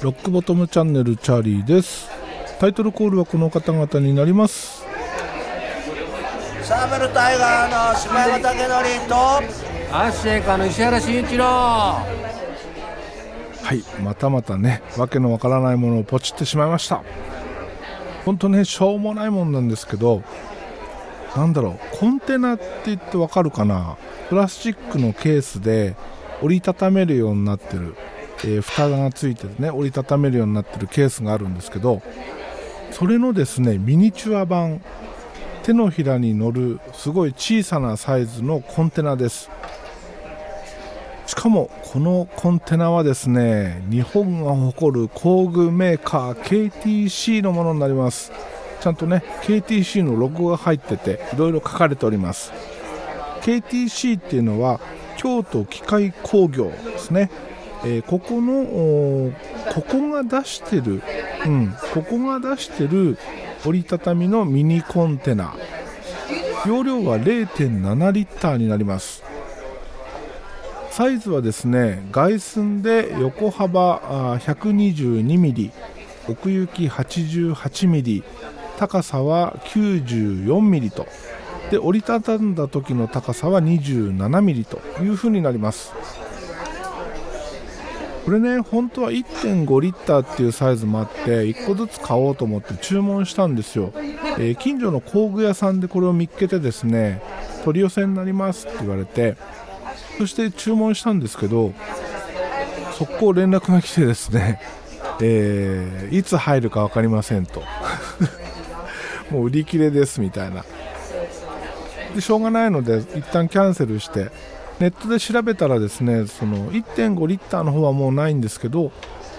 [0.00, 2.08] ロックボトムチャンネルチャーリーです。
[2.58, 4.86] タイトルコールはこの方々になります。
[6.62, 8.54] サーベルタイガーの島山武
[8.98, 9.14] 則と
[9.94, 11.44] アッシェイカーの石原慎一郎。
[11.44, 12.04] は
[13.74, 17.02] いまたまたねわけのわからないものをポチってしまいました。
[18.24, 20.22] 本当ねしょうもないもんなんですけど
[21.36, 23.96] なんだろうコンテナって言ってわかるかな？
[24.28, 25.96] プラスチックのケースで
[26.42, 27.94] 折りたためるようになってる、
[28.44, 32.02] えー蓋がついてね折りたためるようになってるケースがあるんですけど
[32.90, 34.82] それのですねミニチュア版
[35.62, 39.50] 手のひらに乗るすごい小さなサイズのコンテナです。
[41.26, 48.32] しかもこのコンテナはですね日本が誇る工具メーカー KTC のものになります。
[48.80, 52.52] ちゃんとね KTC のロゴが入ってていろいろ書かれております。
[53.42, 54.80] KTC っていうのは
[55.16, 57.30] 京都機械工業ですね、
[57.84, 59.32] えーここの
[59.72, 61.02] ここが出してる、
[61.46, 63.18] うん、ここが出してる
[63.64, 65.54] 折りたたみのミニコンテナ。
[66.66, 69.22] 容量は0.7リッターになります。
[70.90, 75.70] サイズはですね外寸で横幅 122mm
[76.28, 78.22] 奥行き 88mm
[78.80, 81.06] 高さは 94mm と。
[81.70, 85.92] で折りたたんだ時の高さは 27mm という風になります。
[88.24, 97.22] これね本当は1.5リッターっていうサイズもあって1個ずつ買おうと思って注文したんですよ、えー近所の工具屋さんでこれを見っけてですね
[97.64, 99.36] 取り寄せになりますって言われて
[100.18, 101.72] そして注文したんですけど
[102.92, 104.60] 速攻連絡が来てですね、
[105.20, 107.62] えーいつ入るか分かりませんと。
[109.30, 110.64] もう売り切れですみたいな。
[112.14, 114.30] でしょうがないので一旦キャンセルして
[114.80, 118.90] ネットで調べたらですねその1.5リッターの方はもうないんですけど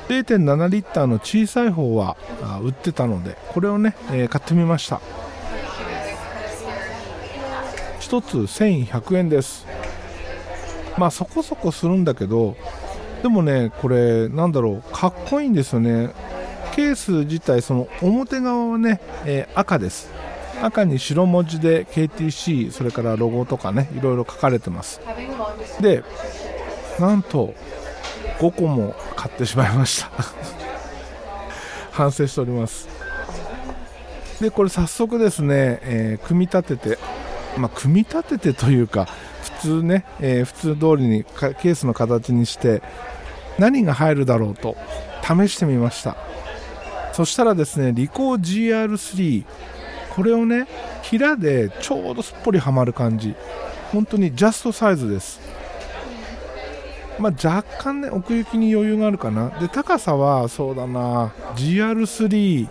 [0.08, 2.16] 0.7リッターの小さい方は
[2.64, 5.02] 売ってたのでこれをね、えー買ってみました。
[8.00, 9.66] 1つ1100円です。
[10.98, 12.58] まあそこそこするんだけど
[13.22, 16.10] でもねこれなんだろうかっこいいんですよね。
[16.74, 20.10] ケース自体その表側はね、えー赤です。
[20.62, 25.02] 赤に白文字で KTC それからロゴとかねいろいろ書かれてます。
[25.80, 26.04] で
[27.00, 27.54] なんと
[28.40, 30.12] 5個も買ってしまいました。
[31.92, 32.88] 反省しております。
[34.40, 36.98] でこれ早速ですね、えー組み立てて
[37.58, 39.08] まあ組み立ててというか
[39.44, 42.82] 普通ね、えー普通通りにケースの形にして
[43.60, 44.78] 何が入るだろうと
[45.24, 46.16] 試してみました。
[47.14, 49.46] そしたらですねリコー GR3
[50.16, 50.68] これをね
[51.02, 53.36] 平でちょうどすっぽりはまる感じ。
[53.92, 55.40] 本当にジャストサイズです。
[57.20, 59.50] まあ、若干ね奥行きに余裕があるかな。
[59.60, 62.68] で高さはそうだな GR33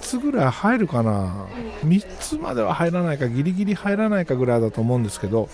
[0.00, 1.46] つぐらい入るかな。
[1.84, 5.48] 3つまでは入らないかギリギリ入らないかぐらいだと思うんですけど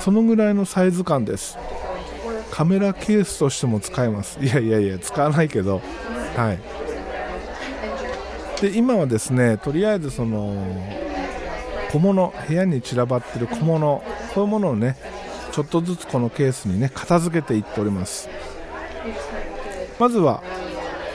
[0.00, 1.58] そのぐらいのサイズ感です。
[2.50, 4.38] カメラケースとしても使えます。
[4.42, 5.80] いやいやいや使わないけど。
[6.36, 6.58] はい。
[8.60, 10.54] で今はですねとりあえずその
[11.92, 14.02] 小物部屋に散らばってる小物
[14.34, 14.96] こういうものをね
[15.52, 18.28] ちょっとずつこのケースにね片付けていっております。
[19.98, 20.42] まずは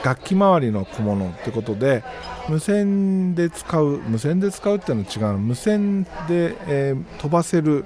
[0.04, 2.04] 楽器周りの小物ってことで
[2.48, 7.86] 無線で使う無線で使うっていうのは違う無線で、えー飛ばせる、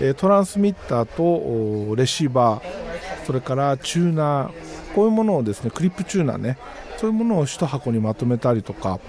[0.00, 6.56] えトランスミッターとレシーバーそれからチューナーこういうものをですねクリップチューナーね
[7.02, 9.00] そういうものを一箱にまとめたりとか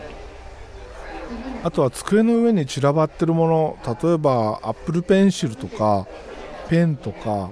[1.64, 6.08] あとは机の上に散らばってるもの例えばアップルペンシルとか
[6.70, 7.52] ペンとか、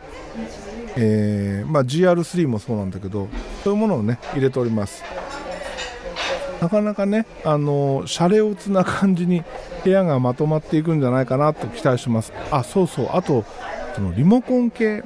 [0.97, 3.28] えーまあ、GR3 もそうなんだけど
[3.63, 5.03] そういうものをね入れております。
[6.59, 9.44] なかなかねあのシャレオツな感じに
[9.84, 12.34] 部屋がまとまっていくんじゃないかなと期待します。
[12.50, 13.10] あそうそう。
[13.13, 13.45] あと
[13.94, 15.04] そのリモコン系。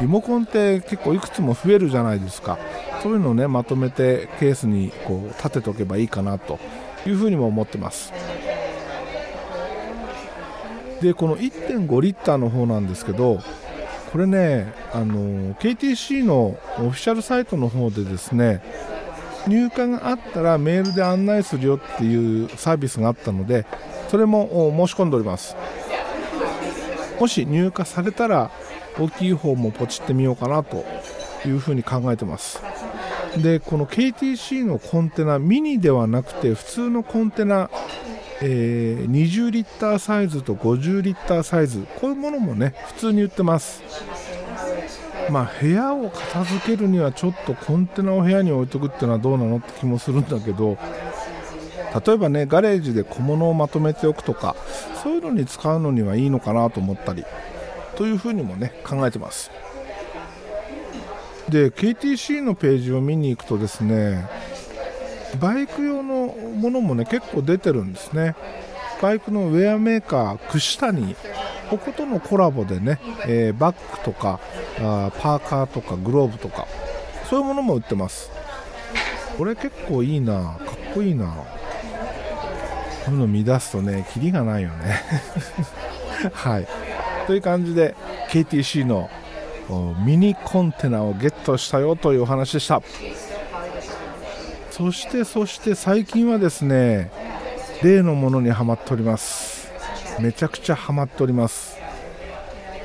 [0.00, 2.58] リモコンって結構いくつも増えるじゃないですか。
[3.02, 6.58] そういうのをねまとめてケースにこう立てておけばいいかなと
[7.06, 8.12] いうふうにも思ってます。
[11.00, 13.40] でこの1.5リッターの方なんですけど
[14.10, 18.62] これねあの KTC のオフィシャルサイトの方でですね
[19.46, 23.64] 入荷があったらメールで案内するよっていうサービスがあったので
[24.08, 25.56] それも申し込んでおります。
[27.20, 28.50] もし入荷されたら
[28.98, 30.84] 大きい方もポチってみようかなと
[31.46, 32.60] いうふうに考えてます。
[33.36, 37.70] でこの KTC のコンテナミニではなくて普通のコンテナ
[38.40, 41.86] えー20リッターサイズと50リッターサイズ。
[42.00, 43.82] こういうものもね普通に売ってます。
[45.30, 50.78] まあ部屋を片付けるにはちょっとコンテナを部屋に置いとくっていうのはどうなのって気もするんだけど
[52.06, 54.56] 例えばねガレージで小物をまとめておくとか
[55.02, 57.24] そういうのに使うのにはいいのかなと思ったり
[57.96, 59.50] というふうにもね考えてます。
[61.50, 64.28] で KTC のページを見に行くとですね
[65.40, 68.34] バイク用のものもね結構出てるんですね。
[69.00, 71.14] バイクのウェアメーカー串谷
[71.70, 74.40] こことのコラボでね、えーバッグとか
[74.80, 76.66] あパーカーとかグローブとか
[77.28, 78.30] そういうものも売ってます。
[79.36, 80.58] これ結構いいなか
[80.90, 81.26] っこいいな。
[83.04, 85.02] こういうの見出すとねキリがないよね。
[86.32, 86.66] はい。
[87.26, 87.94] という感じで
[88.30, 89.10] KTC の
[90.04, 92.82] ミニコンテナをゲットしたよというお話でした。
[94.70, 97.10] そしてそして最近はですね
[97.82, 99.70] 例のものにはまっております。
[100.20, 101.76] めちゃくちゃハマっております。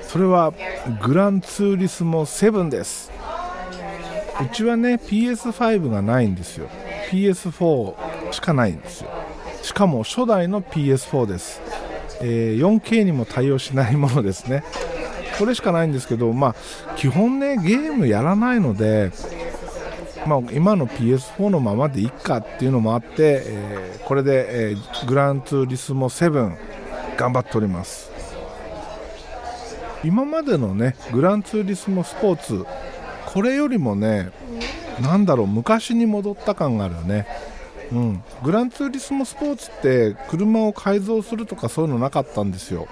[0.01, 0.53] それは
[1.01, 3.11] グランツーリスモ7です。
[4.41, 6.67] うちはね PS5 がないんですよ。
[7.09, 9.09] PS4 しかないんですよ。
[9.61, 11.61] しかも初代の PS4 です、
[12.21, 14.63] えー 4K にも対応しないものですね。
[15.37, 16.55] これしかないんですけどま
[16.87, 19.11] あ基本ねゲームやらないので
[20.25, 26.57] まあ、今の PS4 のままでいいかっていうのもあって、えーこれで、えーグランツーリスモ7
[27.15, 28.11] 頑張っております。
[30.03, 32.65] 今までのねグランツーリスモスポーツ
[33.25, 34.31] これよりもね
[35.01, 37.25] なんだろう昔に戻った感があるよね。
[37.91, 42.87] うん、グランツーリスモスポーツって車を改造するとかそういうのなかったんですよ。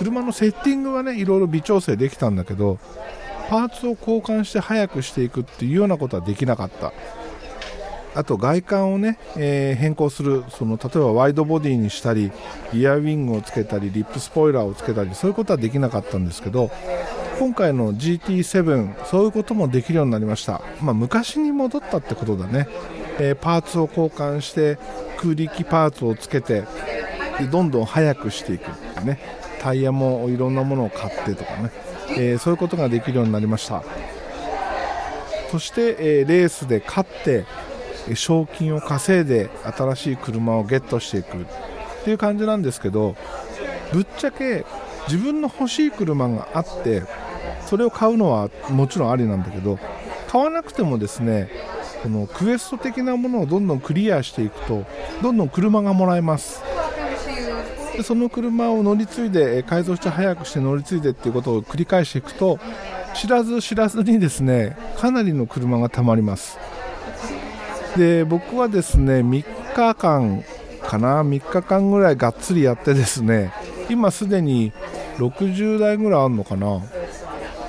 [0.00, 2.78] 車のセッティングはねいろいろ微調整できたんだけど
[3.50, 6.92] パーツを交換して速くしていくっていうようなことはできなかった。
[8.14, 12.32] あと外観をね、えー変更するその例えばワイドボディにしたり
[12.72, 16.72] リアウィングをつけたりリップスポイラーをつけたりそういうことはできなかったんですけど
[17.38, 22.66] 今回の GT7 そういうこともできるようになりました、まあ、昔に戻ったってことだね、
[23.20, 24.78] えーパーツを交換して
[25.18, 26.64] 空力パーツをつけて
[27.38, 29.40] でどんどん速くしていくっていうね。
[29.60, 31.70] タイヤもいろんなものを買ってとかね、
[32.16, 33.82] えーそういうことができるようになりました。
[35.50, 37.44] そして、えーレースで勝って
[38.14, 41.44] 賞金を稼いで新しい車をゲットしていくっ
[42.04, 43.14] ていう感じなんですけど
[43.92, 44.64] ぶっちゃけ
[45.06, 47.02] 自分の欲しい車があって
[47.66, 49.78] それを買うのはもちろんありなんだけど
[50.28, 51.50] 買わなくてもですね
[52.02, 54.86] このクエスト的なものをどんどんクリアしていくと
[55.22, 56.62] どんどん車がもらえます。
[58.00, 62.58] でその車を乗り継いで改造して速くして乗り継いでっていうことを繰り返していくと
[63.14, 66.58] 知らず知らずにですねかなりの車がたまります。
[67.98, 69.44] で僕はですね3
[69.74, 70.42] 日間
[70.82, 73.52] かな3日間ぐらいがっつりやってですね
[73.90, 74.72] 今すでに
[75.18, 76.80] 60台ぐらいあるのかな。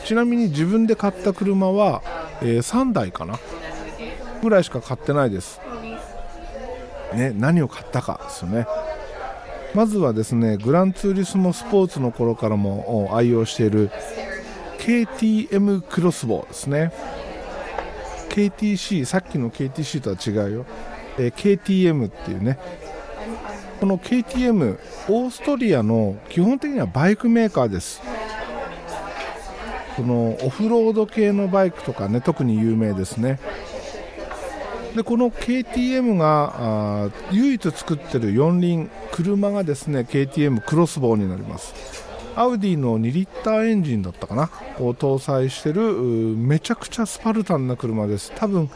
[0.06, 2.02] ちなみに自分で買った車は、
[2.42, 3.38] えー3台かな
[4.42, 5.60] ぐらいしか買ってないです。
[7.14, 8.66] ね何を買ったかですよね。
[9.74, 13.90] まずはですねグランツーリスモスポーツの頃からも愛用している
[14.80, 16.92] KTM クロスボウですね。
[18.30, 20.66] KTC さっきの KTC とは違うよ、
[21.18, 22.58] えー KTM っていうね。
[23.80, 24.78] この KTM
[25.10, 28.02] オーストリアの基本的にはバイクメーカーです。
[29.96, 33.40] このオフロード系のバイクとかね特に有名ですね。
[34.96, 41.74] でこの KTM が唯一作ってる四輪車がですね KTM クロスボウになります。
[42.36, 44.50] アウディの2リッターエンジンだったかな？
[44.80, 48.32] を搭載してるめちゃくちゃスパルタンな車です。
[48.36, 48.70] 多分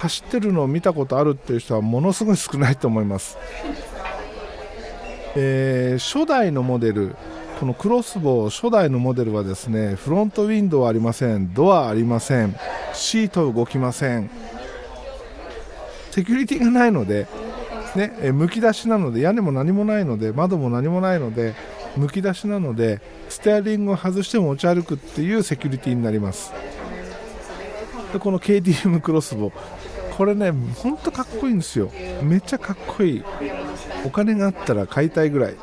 [0.00, 3.38] 走ってるのを見たことあるっていう人はものすごい少ないと思います、
[5.34, 7.16] えー初代のモデル
[7.58, 11.54] このクロスボウ初代のモデルはですねフロントウィンドウはありません。
[11.54, 12.54] ドアありません。
[12.92, 14.28] シート動きません。
[16.14, 17.26] セキュリティがないので、
[17.96, 21.56] ね、えむき出しなので屋根も何もないので窓も何もないので
[21.96, 26.52] むき出しなのでステアリングを外して持ち歩くっていうセキュリティになります。
[28.12, 29.48] でこの KTM クロスボ。
[29.48, 29.52] ウ
[30.16, 31.90] これねほんとかっこいいんですよ。
[32.22, 33.24] めっちゃかっこいい。
[34.06, 35.56] お金があったら買いたいぐらい。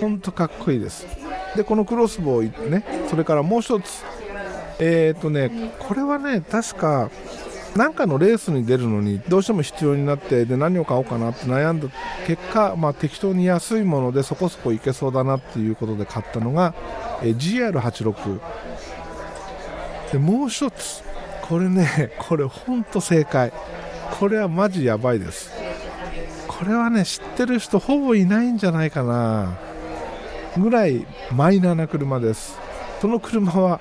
[0.00, 1.08] ほんとかっこいいです。
[1.56, 4.04] でこのクロスボウねそれからもう一つ。
[4.78, 7.10] えっ、ー、とねこれはね確か
[7.78, 11.86] なんかのレースに出るのにどうしても必要になってで何を買おうかなって悩んだ
[12.26, 16.74] 結果、まあ、適当に安いものでそこそこいけそうだなっていうことで買ったのが、
[17.22, 18.40] え GR86
[20.12, 21.04] でもう一つ。
[21.42, 23.52] これね これほんと正解。
[24.18, 25.52] これはマジやばいです。
[26.48, 29.56] これはね知ってる人ほぼいないんじゃないかな。
[30.56, 32.58] ぐらいマイナーな車です。
[33.00, 33.80] その車は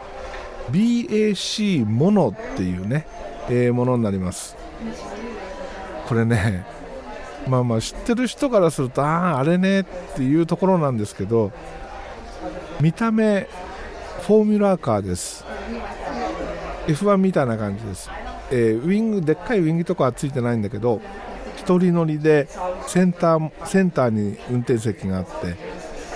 [0.72, 3.08] BAC モノっていうね、
[3.50, 4.56] えー、ものになります。
[6.08, 6.66] これね
[7.48, 9.84] まあまあ知ってる人からするとあああれねっ
[10.16, 11.52] ていうところなんですけど
[12.80, 13.48] 見た目
[14.22, 15.46] フォーミュラーカーです。
[16.88, 18.10] F1 みたいな感じです、
[18.50, 21.02] えー、ウィングでっかいウィングとかはついてないんだけど
[21.58, 22.48] 1人乗りで
[22.88, 25.56] センターセンターに運転席があって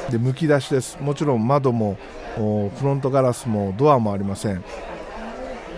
[0.10, 0.98] でむき出しです。
[1.02, 1.98] もちろん窓も
[2.36, 4.64] フロントガラスもドアもありません。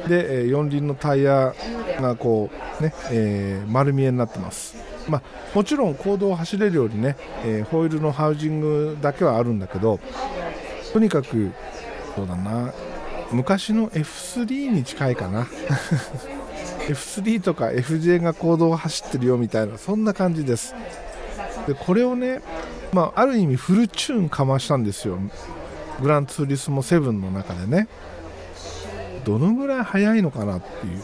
[0.07, 1.53] で四輪のタイヤ
[1.99, 4.75] がこうね、えー、丸見えになってます。
[5.07, 5.21] まあ、
[5.53, 9.99] もちろん公道を走れるようにね、えー、ホイールのハウジングだけはあるんだけど
[10.93, 11.51] とにかく
[12.15, 12.73] そうだな
[13.33, 15.47] 昔の F3 に近いかな。
[16.87, 20.75] F3 とか FJ が公道を走ってるよみたいなそんな感じです。
[21.67, 22.41] でこれをね、
[22.91, 25.17] まあ、ある意味フルチューンかましたんですよ。
[26.01, 27.87] グランツーリスモ7の中でね。
[29.23, 31.03] どのぐらい速いのかなっていう。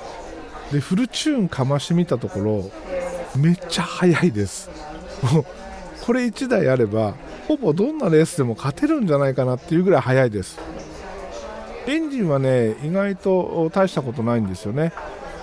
[0.72, 2.72] でフルチューンかましてみたところ
[3.36, 4.70] めっちゃ速いです。
[5.34, 5.46] もう
[6.06, 7.16] これ1台あれば
[7.48, 10.60] ほぼどんなレースでも勝てるんじゃないかなっていうぐらい速いです。
[11.88, 14.94] エンジンはね意外と大したことないんですよね。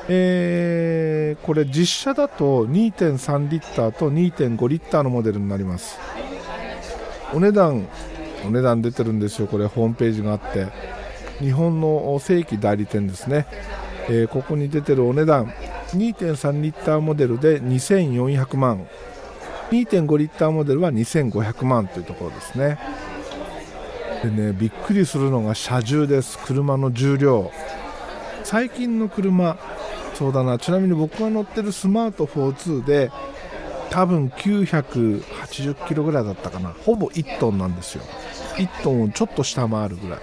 [0.08, 5.98] えー、これ実車だと2.3リッターと2.5リッターのモデルになります。
[7.34, 7.88] お値段
[8.46, 9.48] お値段出てるんですよ。
[9.48, 10.95] これホームページがあって。
[11.40, 13.46] 日本の正規代理店ですね、
[14.08, 15.52] えー、ここに出てるお値段
[15.88, 18.86] 2.3リッターモデルで2400万。
[19.70, 22.78] 2.5リッターモデルは2500万というところですね。
[24.22, 26.38] でねびっくりするのが車重です。
[26.38, 27.50] 車の重量。
[28.44, 29.56] 最近の車
[30.14, 30.58] そうだな。
[30.58, 33.10] ちなみに僕が乗ってるスマート42で
[33.90, 36.74] 多分980キロぐらいだったかな。
[36.84, 38.04] ほぼ1トンなんですよ。
[38.56, 40.20] 1トンをちょっと下回るぐらい。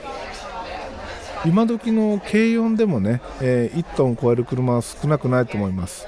[1.45, 6.07] 今時の軽4でもね、えー、1トン超える車は少なくないと思います。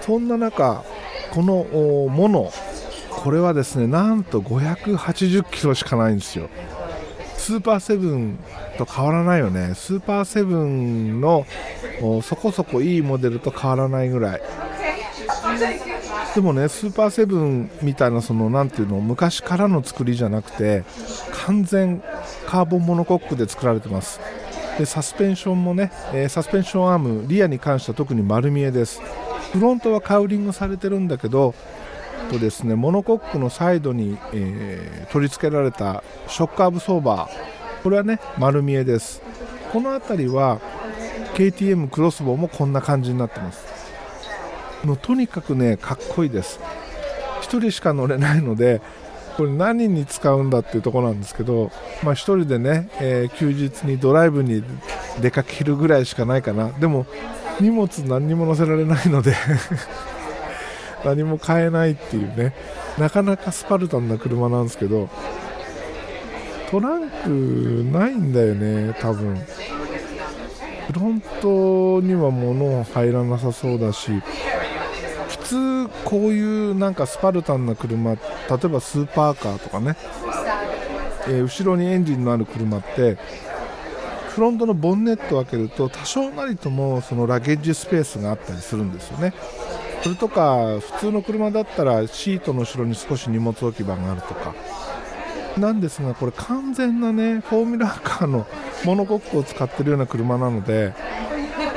[0.00, 0.84] そんな中
[1.30, 1.64] この
[2.10, 2.52] モノ
[3.08, 6.48] これはですねなんと580キロしかないんですよ。
[7.36, 8.38] スーパーセブン
[8.78, 9.74] と変わらないよね。
[9.74, 11.46] スーパーセブンの
[12.22, 14.42] そこそこいいモデルと変わらないぐらい。
[16.34, 20.84] でもねスーパーセブンみたいなその何ていうの昔からの作りじゃなくて
[21.44, 22.02] 完全
[22.46, 24.20] カーボンモノコックで作られてます。
[24.78, 29.02] でサスペンションもね、えー、サスペンションアームリアに関しては特に丸見えです。
[29.52, 31.54] フロントはカウリングされてるんだけど
[32.30, 37.82] とですねモノコックのサイドに、えー、取り付けられたショックアブソーバー。
[37.82, 39.20] これはね丸見えです。
[39.70, 40.60] この辺りは
[41.34, 43.71] KTM クロスボウもこんな感じになってます。
[44.84, 46.60] もうとにかくねかっこいいです。
[47.42, 48.80] 1人しか乗れないので
[49.36, 51.70] これ何に使うんだっていうところなんですけど、
[52.02, 54.62] まあ、1人でね、えー、休日にドライブに
[55.20, 56.70] 出かけるぐらいしかないかな。
[56.72, 57.06] でも
[57.60, 59.34] 荷物何にも載せられないので
[61.04, 62.54] 何も買えないっていうね。
[62.98, 65.08] なかなかスパルタンな車なんですけど
[66.70, 67.28] トランク
[67.90, 69.36] ないんだよね多分。
[70.86, 74.10] フロントには物入らなさそうだし。
[75.52, 79.96] 通こういうなんかスパルタンな車例えばスーパーカーとかね、
[81.26, 83.18] えー、後ろにエンジンのある車って
[84.30, 89.34] フロントのボンネットを開けると多少なりともそのラゲッジスペースがあったりするんですよね。
[90.02, 94.54] それとか普通の車だったらシートの後ろに少し荷物置き場があるとか。
[95.58, 98.46] なんですがこれ完全なねフォーミュラーカーの
[98.86, 100.94] モノコックを使ってるような車なので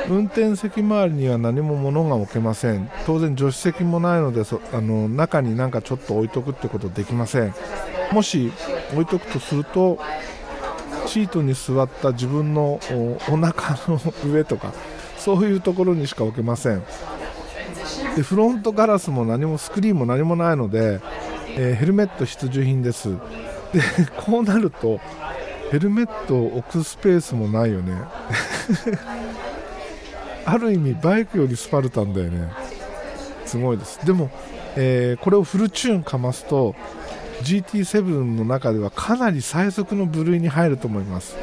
[0.08, 2.90] 運転席周りには何も物が置けません。
[3.06, 7.54] 当然助手席もないのであの中になんかちょっと置いとくってことできません。
[8.12, 8.52] もし
[8.92, 9.98] 置いとくとすると
[11.06, 12.80] シートに座った自分の
[13.28, 14.72] お腹の上とか
[15.18, 16.82] そういうところにしか置けません。
[18.14, 21.00] でフロントガラスも何もスクリーンも何もないので、
[21.56, 23.10] えー、ヘルメット必需品です。
[23.72, 23.80] で
[24.16, 25.00] こうなると
[25.70, 27.92] ヘルメットを置くスペースもないよね。
[30.46, 32.48] ある意味バイクよりスパルタンだよね。
[33.44, 34.04] すごいです。
[34.06, 34.30] でも、
[34.76, 36.74] えー、これをフルチューンかますと
[37.42, 41.36] GT7 の中ではかなり最速の部類に入ると思います。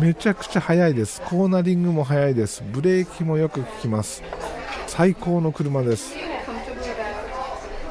[0.00, 1.20] めちゃくちゃ速いです。
[1.22, 2.64] コーナリングも速いです。
[2.72, 4.22] ブレーキもよく効きます。
[4.86, 6.14] 最高の車です。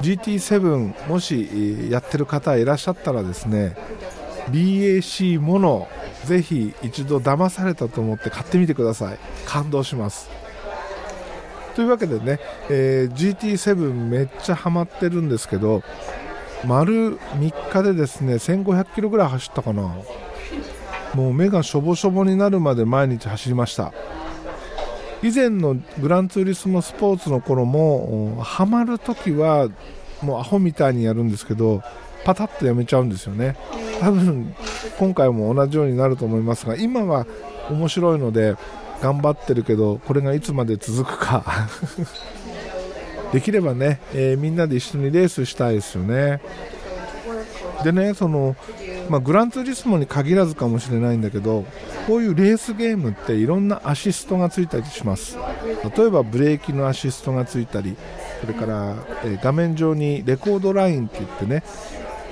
[0.01, 3.75] GT7 もしやってる方いらっしゃったらですね
[4.49, 5.89] BAC もの
[6.23, 9.19] ぜひ一度騙されたと思って買ってみてください。
[9.45, 10.29] 感動します。
[11.79, 15.81] というわけでね、えー GT7 めっちゃハマってるんですけど
[16.65, 19.95] 丸3日でですね1500キロぐらい走ったかな。
[21.13, 23.93] もう目がしょぼしょぼになるまで毎日走りました。
[25.23, 29.69] 以前のグランツーリスモスポーツの頃もハマるときは
[30.21, 31.81] もうアホみたいにやるんですけど
[32.25, 33.55] パタッとやめちゃうんですよね。
[34.01, 34.53] 多分
[34.99, 37.25] 今回も同じようになると思いますが今は
[37.69, 38.57] 面白いので
[39.01, 41.43] 頑張ってるけどこれがいつまで続くか。
[43.31, 46.41] できればね、えーみんなで一緒にレースしたいですよね。
[47.83, 48.55] でねその、
[49.09, 51.63] まあ、グランツーリスモに限らずかもしれないんだけど
[52.07, 55.37] こういうレースゲームっていろんなアシストがついたりします。
[55.95, 57.95] 例えばブレーキのアシストがついたり
[58.41, 61.63] それから、えー画面上にレコードラインって言ってね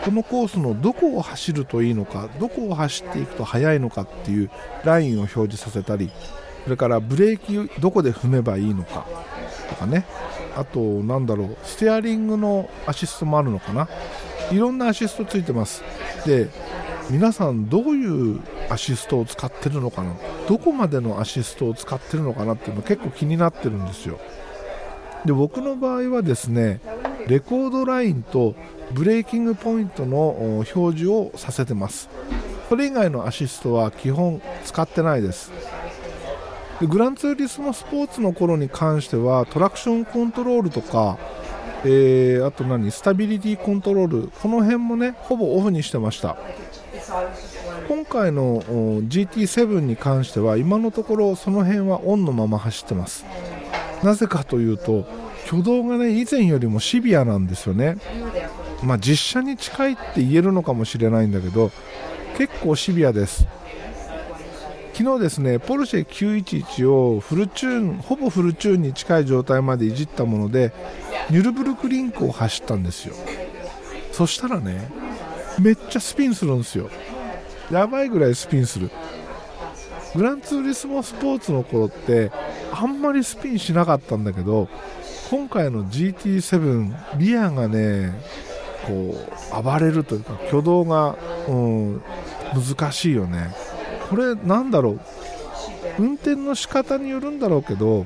[0.04, 4.50] このコースのどこを走るといいのかどこを走っていくと速いのかっていう
[4.84, 6.10] ラインを表示させたり
[6.68, 9.06] それからブレーキどこで踏めばいいのか
[9.70, 10.06] とかね。
[10.54, 13.88] あとなんだろうステアリングのアシストもあるのかな。
[14.52, 15.82] いろんなアシストついてます。
[16.26, 16.50] で
[17.10, 20.12] 皆さんどういうアシストを使ってるのかな。
[20.50, 24.20] どこまでのアシストを使ってるのかなっていうの結構気になってるんですよ。
[25.24, 26.82] で僕の場合はですね
[27.28, 28.56] レコードラインと
[28.92, 32.10] ブレーキングポイントの表示をさせてます。
[32.68, 35.54] それ以外のアシストは基本使ってないです。
[36.80, 41.18] でグランツーリスモスポーツの頃に関してはトラクションコントロールとか、
[41.84, 46.38] えーあと何スタビリティコントロールこの辺もねほぼオフにしてました。
[47.88, 53.26] 今回の GT7 に関しては今のところその辺はオンのまま走ってます。
[54.04, 55.08] なぜかというと
[55.48, 57.98] 挙動がね以前よりもシビアなんですよね。
[58.84, 61.72] まあ実車に近いって言えるのかもしれないんだけど
[62.38, 63.48] 結構シビアです。
[64.98, 70.74] 昨日ですねポルシェ911をフルチューンほぼフルチューンに近い状態までいじったもので
[71.30, 73.14] ニュルブルクリンクを走ったんですよ。
[74.12, 74.90] そしたらね
[75.62, 76.90] めっちゃスピンするんですよ。
[77.70, 78.90] やばいぐらいスピンする。
[80.16, 82.32] グランツーリスモスポーツの頃って
[82.72, 84.68] あんまりスピンしなかったんだけど
[85.30, 88.20] 今回の GT7 リアがね
[88.88, 89.16] こ
[89.54, 91.16] う暴れるというか挙動が、
[91.48, 92.02] うん、
[92.56, 93.54] 難しいよね。
[94.10, 95.00] これなんだろう？
[96.00, 98.06] 運転の仕方によるんだろうけど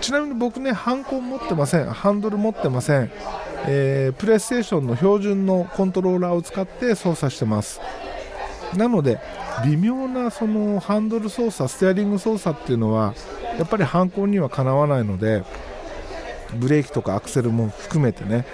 [0.00, 1.86] ちなみに僕ねハンコン持ってません。
[1.86, 3.10] ハンドル持ってません、
[3.66, 7.80] えープレイステーションの標準のコントローラーを使って操作してます。
[8.76, 9.20] なので
[9.64, 13.14] 微妙なそのハンドル操作ステアリング操作っていうのは
[13.58, 15.44] やっぱりハンコンにはかなわないので
[16.54, 18.46] ブレーキとかアクセルも含めてね、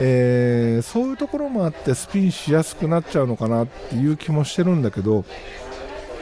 [0.00, 5.24] えーそういうところもあってスピンしやすくなっちゃうのかなっていう気もしてるんだけど、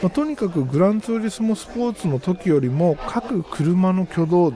[0.01, 4.53] まあとにかくグランツーリスモスポーツの時よりも各車の挙動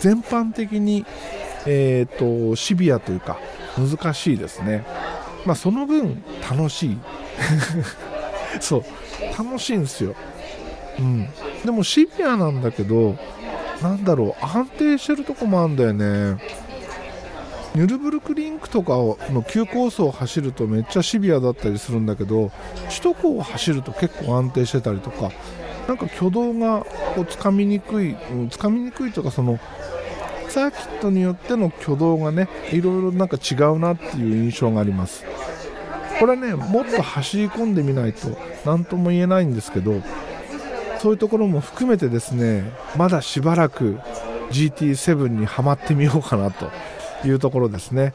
[0.00, 1.04] 全般的に、
[1.66, 3.38] えー、とシビアというか
[3.76, 4.84] 難しいですね、
[5.44, 6.98] まあ、その分楽しい。
[8.60, 8.84] そう。
[9.36, 10.14] 楽しいんですよ、
[10.98, 11.28] うん、
[11.64, 13.16] でもシビアなんだけど
[13.82, 16.38] なんだろう安定してるとこもあるんだよね。
[17.74, 18.92] ニュルブルクリンクとか
[19.32, 22.52] の急コースを走るとめっちゃシビアだったりするんだけど
[22.88, 25.32] 首都高を走ると結構安定してたりとか
[25.88, 29.58] なんか挙動がこうつかみにくい、うん、つかみにくいとかその
[30.48, 35.24] サーキットによっての挙動がねいろいろなんか違うなっていう印象があります。
[36.20, 40.00] これはねもっと走り込んでみないと何とも言えないんですけど
[41.00, 43.98] そういうところも含めてですねまだしばらく
[44.52, 46.70] GT7 にはまってみようかなと。
[47.24, 48.14] いうところですね。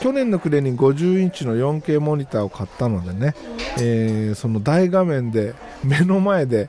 [0.00, 3.34] 去年の暮れに50インチの 4K モニターを買ったのでね、
[3.78, 6.68] えーその大画面で目の前で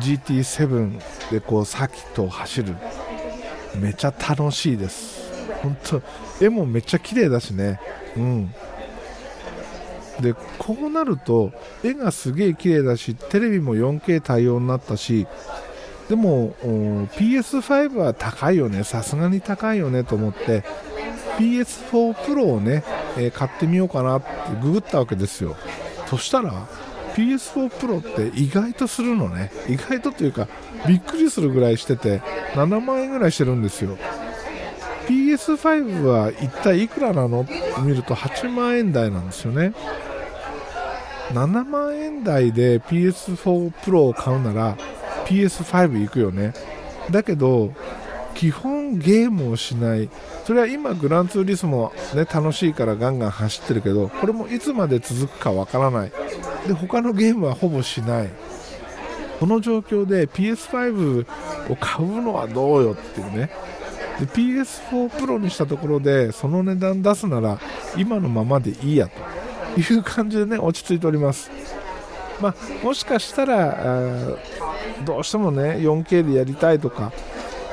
[0.00, 2.74] GT7 でこうサーキットを走る。
[3.80, 5.30] めちゃ楽しいです。
[5.62, 6.02] 本当
[6.40, 7.80] 絵もめっちゃ綺麗だしね。
[8.16, 8.54] うん。
[10.20, 11.52] でこうなると
[11.84, 15.26] 絵がすげえ綺麗だしテレビも 4K 対応になったし
[16.08, 16.52] でも
[17.16, 18.84] PS5 は高いよね。
[18.84, 20.62] さすがに高いよねと思って
[21.38, 22.84] PS4 Pro をね、
[23.16, 24.26] えー買ってみようかなって
[24.62, 25.56] ググったわけですよ。
[26.06, 26.66] そしたら
[27.14, 29.50] PS4 Pro って意外とするのね。
[29.68, 30.46] 意外とというか
[30.86, 32.20] びっくりするぐらいしてて
[32.54, 33.96] 7万円ぐらいしてるんですよ。
[35.08, 37.42] PS5 は一体いくらなの？
[37.42, 39.72] って見ると8万円台なんですよね。
[41.32, 44.76] 7万円台で PS4 Pro を買うなら
[45.26, 46.54] PS5 行くよね。
[47.10, 47.72] だけど
[48.34, 50.08] 基本ゲームをしない。
[50.44, 56.12] それは今グランツーリスモね楽しいからガンガン走ってるけどこれもいつまで続くかわからない。
[56.66, 58.30] で他のゲームはほぼしない。
[59.40, 61.26] この状況で PS5
[61.70, 63.50] を買うのはどうよっていうね。
[64.20, 67.58] で PS4 Pro にしたところでその値段出すなら
[67.96, 69.12] 今のままでいいやと。
[69.78, 71.50] いう感じでね落ち着いております。
[72.40, 74.36] まあ、もしかしたら
[75.04, 77.12] どうしてもね 4K でやりたいとか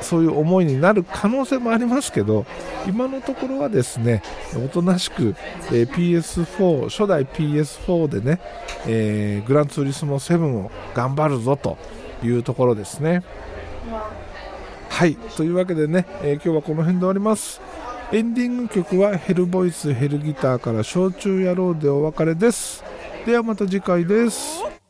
[0.01, 2.45] そういう思いになる可能性もありますけど
[2.87, 4.21] 今のところはですね
[4.55, 5.35] おとなしく、
[5.71, 8.39] え、PS4 初代 PS4 でね、
[8.85, 11.77] えー、グランツーリスモ7を頑張るぞと
[12.23, 13.23] いうところですね。
[14.89, 17.61] はいというわけでね、えー、今日はこの辺で終わります。
[18.11, 22.83] エンディング曲はヘルボイスヘルギターから焼酎野郎でお別れです。
[23.25, 24.82] ではまた次回です。